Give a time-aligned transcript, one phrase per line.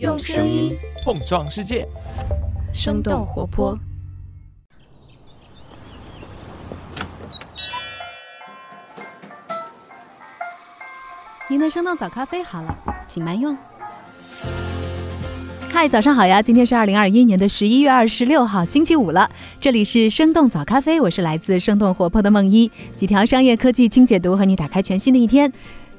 [0.00, 1.86] 用声音碰撞世界，
[2.72, 3.78] 生动活泼。
[11.48, 12.76] 您的生动早咖啡好了，
[13.06, 13.56] 请慢用。
[15.70, 16.42] 嗨，早上好呀！
[16.42, 19.30] 今天是二零二一年的十一月二十六号，星期五了。
[19.60, 25.52] 这里是生动早咖啡，我是来自生动活泼的梦一，几条商业科技轻解读，和你打开全新的一天。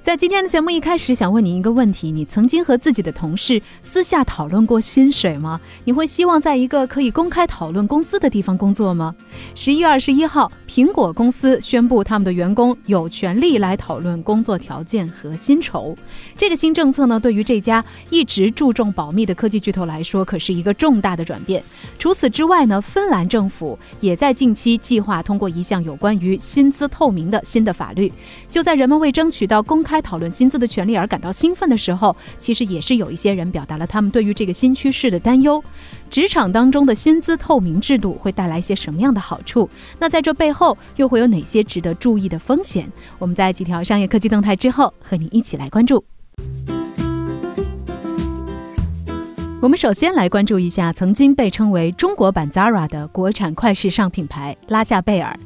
[0.06, 5.60] 在今天的节目一开始，想问你一个问题：你曾经和自己的同事私下讨论过薪水吗？
[5.84, 9.16] 你会希望在一个可以公开讨论工资的地方工作吗？
[9.56, 15.98] 十一月二十一号，苹果公司宣布他们的员工有权利来讨论工作条件和薪酬。
[16.38, 21.64] 这个新政策呢，对于这家一直注重保密的科技巨头来说，可是一个重大的转变。
[21.98, 28.14] 除此之外呢，芬兰政府也在近期计划通过一项有关于薪资透明的新的法律。
[28.52, 29.95] 就在人们为争取到公开。
[29.96, 35.64] 开讨论薪资的权利而感到兴奋的时候，其实也是有一些人表达了他们对于这个新趋势的担忧。
[36.10, 39.70] 职场当中的薪资透明制度会带来一些什么样的好处？
[39.98, 42.92] 那在这背后又会有哪些值得注意的风险？
[43.18, 46.04] 我们在几条商业科技动态之后，和你一起来关注。
[49.62, 55.40] 我们首先来关注一下曾经被称为中国版 Zara 的国产快时尚品牌拉夏贝尔。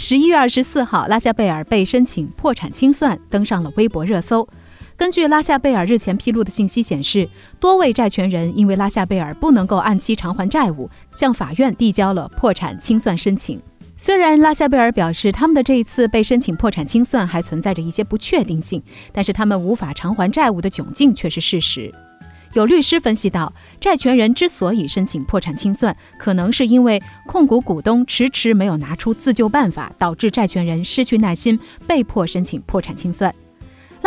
[0.00, 4.48] 十一月二十四号，拉夏贝尔被申请破产清算，登上了微博热搜。
[4.96, 13.60] 根据拉夏贝尔日前披露的信息显示，多位债权人因为拉夏贝尔不能够按期偿还债务，向法院递交了破产清算申请。
[13.96, 18.80] 虽然拉夏贝尔表示他们的这一次被申请破产清算还存在着一些不确定性，
[19.12, 21.92] 但是他们无法偿还债务的窘境却是事实。
[22.54, 33.34] 有律师分析到，债权人之所以申请破产清算，可能是因为控股股东迟迟没有拿出自救办法，导致债权人失去耐心，被迫申请破产清算。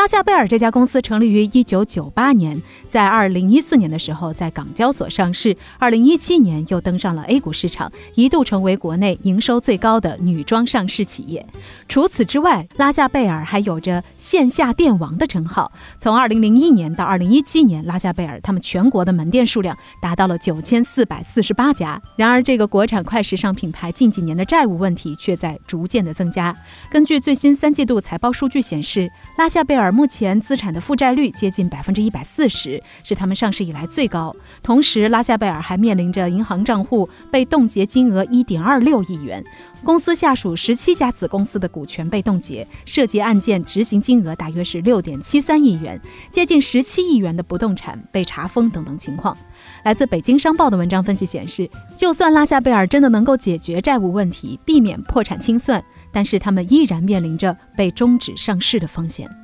[0.02, 11.46] 拉夏贝尔这家公司成立于一九九八年，在二零一四年的时候在港交所上市，二零一七年又登上了 A 股市场，一度成为国内营收最高的女装上市企业。
[11.88, 15.72] 除此之外，拉夏贝尔还有着线下店王的称号。
[16.00, 22.02] 从二零零一年到二零一七年，拉夏贝尔他们全国的门店数量达到了九千四百四十八家。
[22.16, 26.58] 然而，这个国产快时尚品牌近几年的债务问题却在逐渐的增加。
[26.90, 29.08] 根据最新三季度财报数据显示，
[29.38, 29.91] 拉夏贝尔。
[29.92, 34.36] 目前资产的负债率接近百分之一百四十，是他们上市以来最高。
[34.64, 39.44] 同时，拉夏贝尔还面临着银行账户被冻结金额一点二六亿元，
[39.84, 46.00] 公司下属十七家子公司的股权被冻结，涉及案件执行金额大约是六点七三亿元，
[46.32, 49.36] 接近十七亿元的不动产被查封等等情况。
[49.84, 59.41] 来自北京商报的文章分析显示，就算拉夏贝尔真的能够解决债务问题，避免破产清算，但是他们依然面临着被终止上市的风险。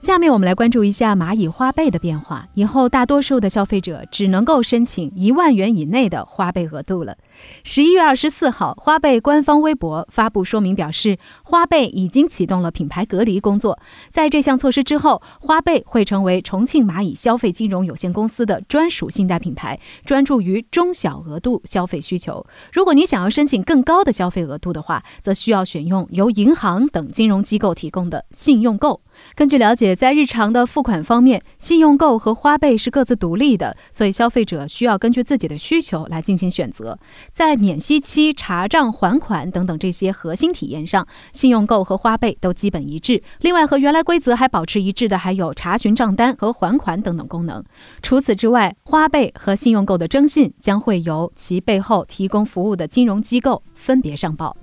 [0.00, 2.48] 下面我们来关注一下蚂蚁花呗的变化。
[2.54, 7.14] 以后大多数的消费者只能够申请一万元以内的花呗额度了。
[7.62, 13.78] 十一月二十四号，花呗官方微博发布说明表示，花呗已经启动了品牌隔离工作。
[14.10, 22.44] 在这项措施之后，花呗会成为重庆蚂蚁消费金融有限公司的专属信贷品牌，专注于中小额度消费需求。
[22.72, 29.00] 如果你想要申请更高的消费额度的话，则需要选用由银行等金融机构提供的信用购。
[29.34, 36.98] 根据了解，在日常的付款方面，信用购和花呗是各自独立的，所以消费者需要根据自己的需求来进行选择。
[37.32, 43.22] 在免息期、查账、还款等等这些核心体验上，信用购和花呗都基本一致。
[43.40, 47.64] 另外，和原来规则还保持一致的，还有查询账单和还款等等功能。
[48.02, 54.56] 除此之外，花呗和信用购的征信将会由其背后提供服务的金融机构分别上报。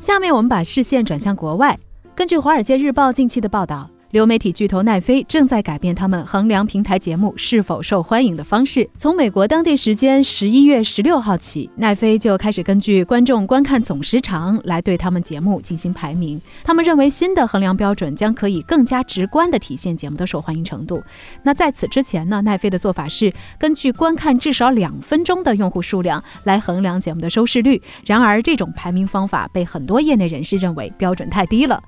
[0.00, 1.78] 下面我们把视线转向国外。
[2.14, 3.88] 根据《华尔街日报》近期的报道。
[4.10, 8.88] 流媒体巨头奈飞正在改变他们衡量平台节目是否受欢迎的方式。
[8.96, 16.40] 从美国当地时间十一月十六号起，奈飞就开始根据观众观看总时长来对他们节目进行排名。
[16.64, 21.00] 他们认为新的衡量标准将可以更加直观地体现节目的受欢迎程度。
[21.44, 27.80] 那在此之前呢，奈飞的做法是根据观看至少两分钟的用户数量来衡量节目的收视率。
[28.04, 31.80] 然而，这种排名方法被很多业内人士认为标准太低了。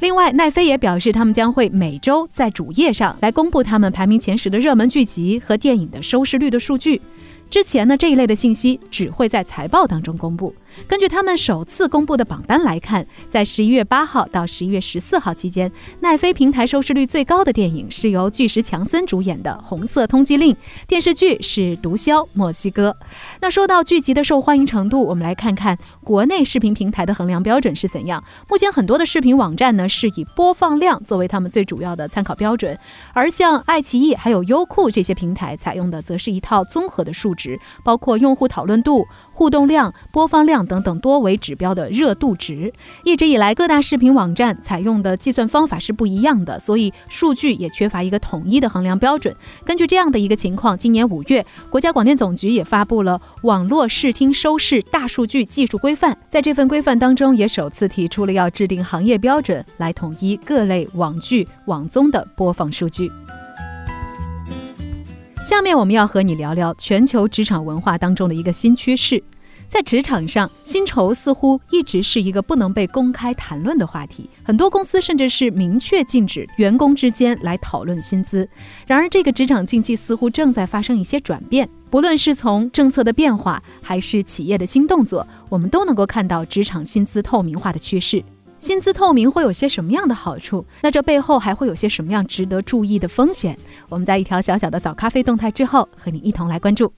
[0.00, 7.00] 另外，奈飞也表示，他们将会会每周在主页上来公布他们排名前十的热门剧集和电影的收视率的数据。
[7.48, 10.52] 之前呢，这一类的信息只会在财报当中公布。
[10.88, 15.70] 根据他们首次公布的榜单来看，在十一月八号到十一月十四号期间，
[16.00, 20.54] 奈飞平台收视率最高的电影是由巨石强森主演的《红色通缉令》，
[20.86, 22.96] 电视剧是《毒枭墨西哥》。
[23.40, 28.22] 那说到剧集的受欢迎程度，我们来看看国内视频平台的衡量标准是怎样。
[28.48, 32.78] 目前很多的视频网站呢是以播放量作为他们最主要的参考标准，
[33.12, 39.06] 而像爱奇艺还有优酷这些平台采用的则是一套综合的数值，包括用户讨论度。
[39.34, 42.72] 互动量、播放量等等多维指标的热度值，
[43.04, 49.34] 一直以来各大视频网站采用的计算方法是不一样的，所以数据也缺乏一个统一的衡量标准。
[49.64, 56.12] 根据这样的一个情况，今年五月，国家广电总局也发布了《网络视听收视大数据技术规范》。
[56.28, 63.10] 在这份规范当中，也首次提出了要制定行业标准，来统一各类网剧、网综的播放数据。
[65.44, 69.22] 下面我们要和你聊聊全球职场文化当中的一个新趋势，
[69.72, 74.28] 在职场上，薪酬似乎一直是一个不能被公开谈论的话题。
[74.44, 78.46] 很多公司甚至是明确禁止员工之间来讨论薪资。
[78.86, 81.66] 然而，这个职场竞技似乎正在发生一些转变。
[81.88, 88.22] 不论是从政策的变化，还是企业的新动作，我们都能够看到职场薪资透明化的趋势。
[88.58, 90.62] 薪资透明会有些什么样的好处？
[90.82, 93.56] 那这背后还会有些什么样值得注意的风险？
[93.88, 96.92] 我们在一条小小的早咖啡动态之后，和你一同来关注。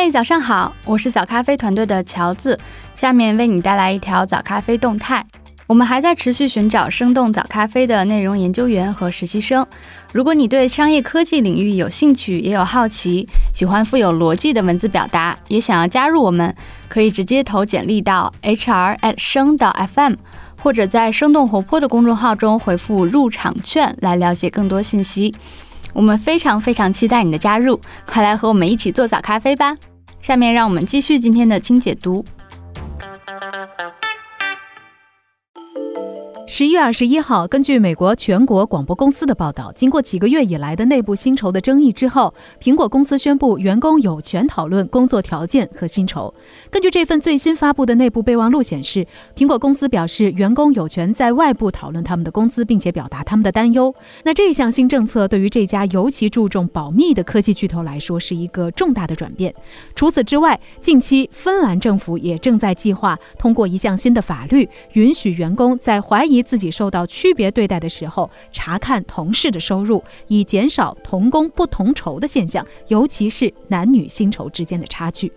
[0.00, 2.56] 嘿，早上好，我是早咖啡团队的乔子，
[2.94, 5.26] 下面为你带来一条早咖啡动态。
[5.66, 9.66] 我们还在持续寻找生动早咖啡的内容研究员和实习生。
[10.12, 16.54] 如果你对商业科技领域有兴趣，也有好奇，喜欢富有逻辑的文字表达，也想要加入我们，
[16.88, 20.14] 可以直接投简历到 hr at 生到 fm，
[20.62, 25.34] 或者在生动活泼的公众号中回复入场券来了解更多信息。
[25.98, 29.76] 我们非常非常期待你的加入，快来和我们一起做早咖啡吧！
[30.22, 32.24] 下面让我们继续今天的轻解读。
[36.50, 46.32] 十一月二十一号，根据美国全国广播公司的报道，经过几个月以来的内部薪酬的争议之后，苹果公司宣布员工有权讨论工作条件和薪酬。
[46.70, 49.06] 根据这份最新发布的内部备忘录显示，
[49.36, 53.94] 苹果公司表示，员工有权在外部讨论他们的工资，并且表达他们的担忧。
[54.24, 59.54] 那这项新政策对于这家尤其注重保密的科技巨头来说，是一个重大的转变。
[59.94, 75.32] 除此之外，近期芬兰政府也正在计划通过一项新的法律，允许员工在怀疑自己受到区别对待的时候，查看同事的收入，以减少同工不同酬的现象，尤其是男女薪酬之间的差距。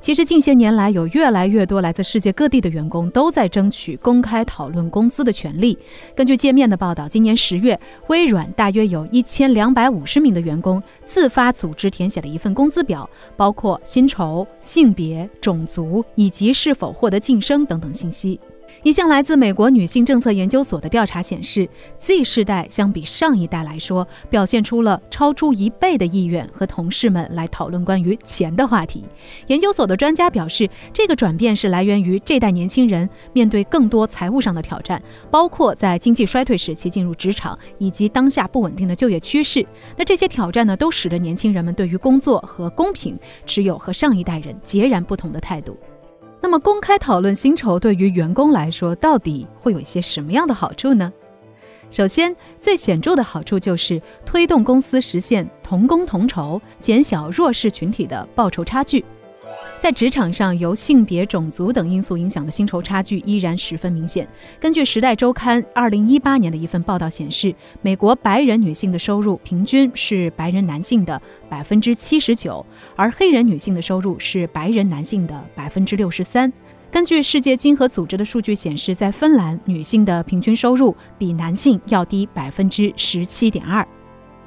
[0.00, 5.78] 其实近些年来，有越来越多来自世界各地的员工都在争取公开讨论工资的权利。
[6.14, 18.38] 根据界面的报道，今年十月，微软大约有一千两百五十名的员工自发组织填写了一份工资表，包括薪酬、性别、种族以及是否获得晋升等等信息。
[18.84, 21.66] 一项来自美国女性政策研究所的调查显示
[22.00, 29.02] ，Z 世代相比上一代来说，表现出了超出一倍的意愿和同事们来讨论关于钱的话题。
[29.46, 39.66] 研究所的专家表示，这个转变是来源于这代年轻人面对更多财务上的挑战，包括在经济衰退时期进入职场，以及当下不稳定的就业趋势。
[39.96, 45.74] 那这些挑战呢，都使得年轻人们对于工作和公平持有和上一代人截然不同的态度。
[46.44, 51.10] 那么，公开讨论薪酬对于员工来说，到底会有一些什么样的好处呢？
[51.90, 59.02] 首先，最显著的好处就是推动公司实现同工同酬，减小弱势群体的报酬差距。
[59.84, 64.26] 在职场上，由性别、种族等因素影响的薪酬差距依然十分明显。
[64.58, 71.20] 根据《时代周刊》二零一八年的一份报道显示，美国白人女性的收入平均是白人男性的
[71.50, 72.64] 百分之七十九，
[72.96, 76.50] 而黑人女性的收入是白人男性的百分之六十三。
[76.90, 83.86] 根据世界经合组织的数据显示，在芬兰，女性的平均收入比男性要低百分之十七点二。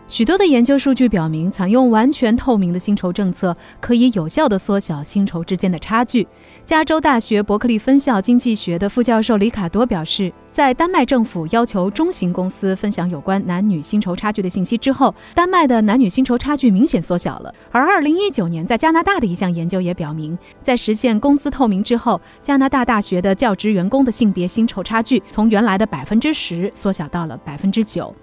[0.08, 6.26] 许多的研究数据表明，采用完全透明的薪酬政策可以有效地缩小薪酬之间的差距。
[6.64, 17.54] 加州大学伯克利分校经济学的副教授里卡多表示，在丹麦政府要求中型公司分享有关男女薪酬差距的信息之后，丹麦的男女薪酬差距明显缩小了。
[17.70, 28.16] 而2019年在加拿大的一项研究也表明，在实现工资透明之后，加拿大大学的教职员工的性别薪酬差距从原来的百分之十缩小到了百分之九。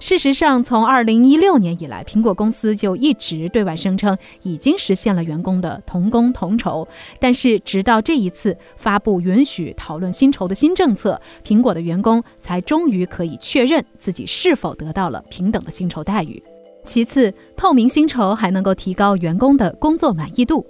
[0.00, 6.86] 事实上，从2016年以来，苹果公司就一直对外声称已经实现了员工的同工同酬。
[7.18, 16.42] 但是，直到这一次发布允许讨论薪酬的新政策，苹果的员工才终于可以确认自己是否得到了平等的薪酬待遇。
[16.84, 20.64] 其次，透明薪酬还能够提高员工的工作满意度。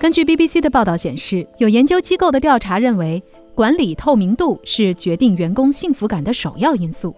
[0.00, 3.22] 根据 BBC 的报道显示，有研究机构的调查认为，
[3.54, 7.14] 管理透明度是决定员工幸福感的首要因素。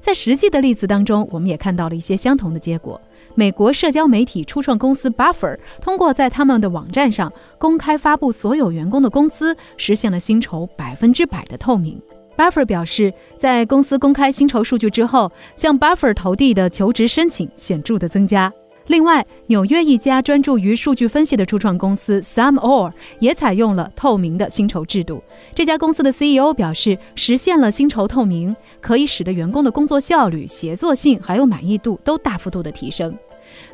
[0.00, 3.00] 在实际的例子当中，我们也看到了一些相同的结果。
[3.34, 12.00] 美国社交媒体初创公司 Buffer 通过在他们的网站上公开发布所有员工的工资，实现了薪酬百分之百的透明。
[12.36, 18.52] Buffer 表示，在公司公开薪酬数据之后，向 Buffer 投递的求职申请显著的增加。
[18.90, 25.22] 另外，纽约一家专注于数据分析的初创公司 SumOr 也采用了透明的薪酬制度。
[25.54, 33.16] 这家公司的 CEO 表示，实现了薪酬透明，可以使得员工的工作效率、协作性还有满意度都大幅度的提升。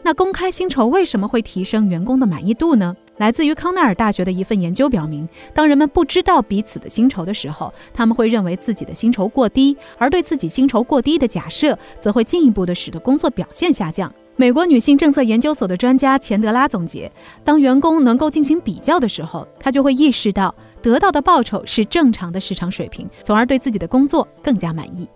[0.03, 2.95] 那公开薪酬为什么会提升员工的满意度呢？
[3.17, 14.13] 来自于康奈尔大学的一份研究表明，当人们不知道彼此的薪酬的时候，他们会认为自己的薪酬过低，而对自己薪酬过低的假设，则会进一步的使得工作表现下降。
[14.39, 17.11] 美国女性政策研究所的专家钱德拉总结：
[17.43, 25.09] 当员工能够进行比较的时候，他就会意识到得到的报酬是正常的市场水平，从而对自己的工作更加满意。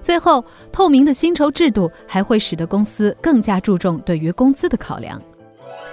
[0.00, 5.20] 最后，透明的薪酬制度还会使得公司更加注重对于工资的考量。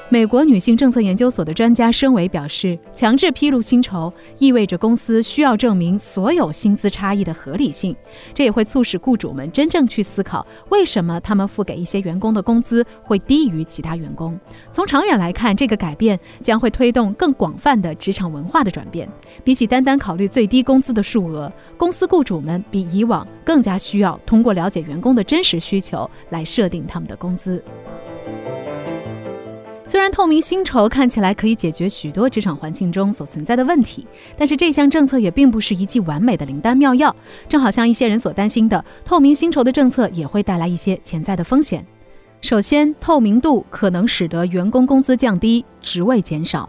[0.09, 7.95] 美国女性政策研究所的专家申维表示，强制披露薪酬意味着公司需要证明所有薪资差异的合理性，
[8.31, 14.39] 这也会促使雇主们真正去思考为什么他们付给一些员工的工资会低于其他员工。
[14.71, 19.09] 从长远来看，这个改变将会推动更广泛的职场文化的转变。
[19.43, 27.61] 比起单单考虑最低工资的数额，公司雇主们比以往更加需要通过了解员工的真实需求来设定他们的工资。
[29.87, 37.15] 虽然透明薪酬看起来可以解决许多职场环境中所存在的问题，但是这项政策也并不是一剂完美的灵丹妙药。
[37.47, 41.85] 正好像一些人所担心的，透明薪酬的政策也会带来一些潜在的风险。
[42.41, 46.67] 首先，透明度可能使得员工工资降低，职位减少。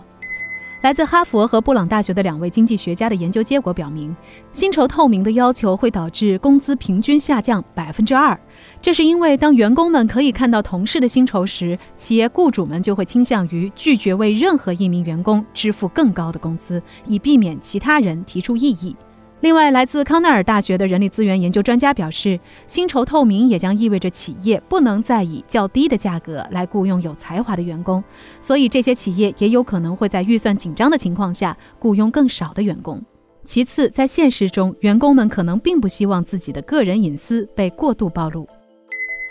[0.86, 4.14] 来自哈佛和布朗大学的两位经济学家的研究结果表明，
[4.52, 8.38] 薪酬透明的要求会导致工资平均下降百分之二。
[8.80, 18.94] 这是因为当员工们可以看到同事的薪酬时，企业雇主们就会倾向于拒绝为任何一名员工支付更高的工资，以避免其他人提出异议。
[19.40, 28.02] 另外，来自康奈尔大学的人力资源研究专家表示，薪酬透明也将意味着企业不能再以较低的价格来雇佣有才华的员工，
[28.40, 33.00] 所以这些企业也有可能会在预算紧张的情况下雇佣更少的员工。
[33.44, 38.48] 其次，在现实中，员工们可能并不希望自己的个人隐私被过度暴露。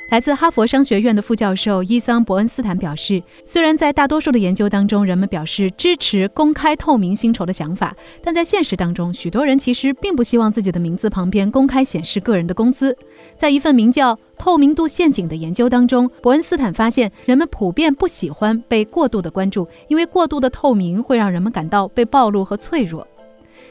[0.09, 7.93] 来自哈佛商学院的副教授伊桑伯恩斯坦表示，虽然在大多数的研究当中，人们表示支持公开透明薪酬的想法，
[8.23, 12.95] 但在现实当中，许多人其实并不希望自己的名字旁边公开显示个人的工资。
[13.35, 23.05] 在一份名叫《透明度陷阱》的研究当中，伯恩斯坦发现，人们普遍不喜欢被过度的关注，因为过度的透明会让人们感到被暴露和脆弱。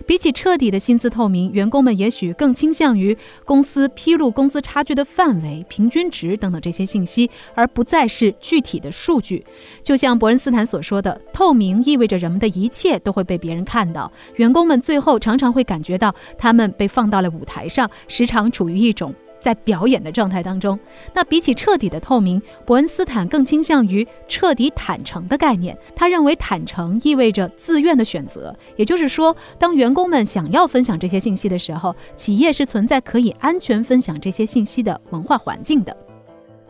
[0.06, 9.44] 比起彻底的薪资透明，员工们也许更倾向于公司披露工资差距的范围、平均值等等这些信息，而不再是具体的数据。
[9.82, 14.10] 就像伯恩斯坦所说的，透明意味着人们的一切都会被别人看到。
[14.36, 19.14] 员工们最后常常会感觉到他们被放到了舞台上，时常处于一种。
[19.44, 20.78] 在表演的状态当中，
[21.12, 25.76] 那比起彻底的透明，伯恩斯坦更倾向于彻底坦诚的概念。
[25.94, 35.94] 他认为坦诚意味着自愿的选择，也就是说，当员工们想要分享这些信息的时候，企业是存在可以安全分享这些信息的文化环境的。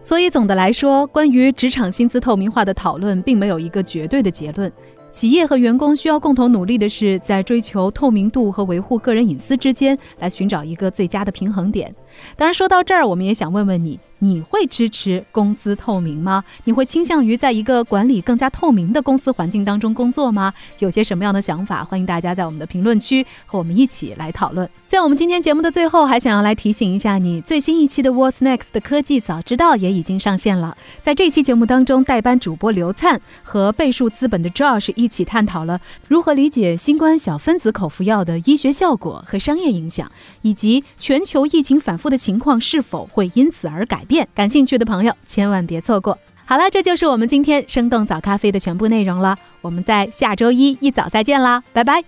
[0.02, 4.70] 所以，总的来说，关于职场薪资透明化的讨论，并没有一个绝对的结论。
[5.12, 11.94] 企业和员工需要共同努力的是，在追求透明度和维护个人隐私之间，来寻找一个最佳的平衡点。
[12.36, 13.98] 当然，说到这儿，我们也想问问你。
[14.20, 16.42] 你会支持工资透明吗？
[16.64, 20.54] 你会倾向于在一个管理更加透明的公司环境当中工作吗？
[20.78, 21.84] 有些什么样的想法？
[21.84, 24.66] 欢迎大家在我们的评论区和我们一起来讨论。
[24.88, 30.74] 在我们今天节目的最后，还想要来提醒一下你，最新一期的 What's Next 的科技早知道也已经上线了。
[31.02, 35.78] 在这期节目当中，代班主播刘灿和倍数资本的 Josh 一起探讨了
[36.08, 44.26] 如何理解新冠小分子口服药的医学效果和商业影响，以及全球疫情反复的情况是否会因此而改变。
[44.34, 46.18] 感兴趣的朋友千万别错过。
[46.46, 49.36] 好了，这就是我们今天生动早咖啡的全部内容了。
[49.62, 52.04] 我们在下周一一早再见啦，拜拜。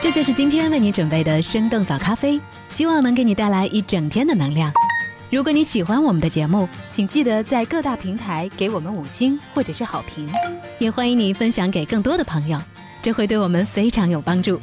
[0.00, 4.70] 这就是今天为你准备的生动早咖啡，希望能给你带来一整天的能量。
[5.30, 10.28] 如果你喜欢我们的节目，请记得在各大平台给我们五星或者是好评，
[10.78, 12.58] 也欢迎你分享给更多的朋友，
[13.00, 14.60] 这会对我们非常有帮助。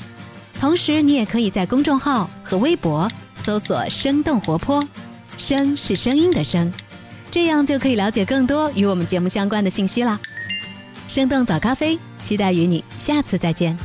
[0.60, 3.10] 同时，你也可以在公众号和微博
[3.50, 4.88] 搜索“生动活泼”。
[5.40, 6.72] 声是声音的声，
[7.32, 10.20] 这样就可以了解更多与我们节目相关的信息啦。
[11.08, 13.76] 生动早咖啡，期待与你下次再见。